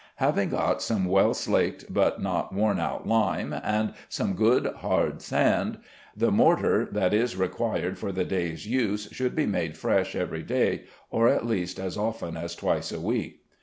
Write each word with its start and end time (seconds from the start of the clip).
Having 0.15 0.49
got 0.49 0.81
some 0.81 1.05
well 1.05 1.35
slaked 1.35 1.93
but 1.93 2.19
not 2.19 2.51
worn 2.51 2.79
out 2.79 3.07
lime 3.07 3.53
and 3.53 3.93
some 4.09 4.33
good 4.33 4.65
hard 4.77 5.21
sand, 5.21 5.77
the 6.17 6.31
mortar 6.31 6.89
that 6.91 7.13
is 7.13 7.35
required 7.35 7.99
for 7.99 8.11
the 8.11 8.25
day's 8.25 8.65
use 8.65 9.07
should 9.11 9.35
be 9.35 9.45
made 9.45 9.77
fresh 9.77 10.15
every 10.15 10.41
day, 10.41 10.85
or 11.11 11.27
at 11.29 11.45
least 11.45 11.79
as 11.79 11.99
often 11.99 12.35
as 12.35 12.55
twice 12.55 12.91
a 12.91 12.99
week. 12.99 13.43